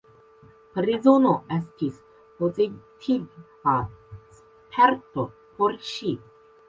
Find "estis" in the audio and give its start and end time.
1.57-1.99